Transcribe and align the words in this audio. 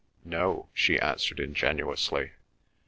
"No," 0.25 0.67
she 0.73 0.99
answered 0.99 1.39
ingenuously. 1.39 2.31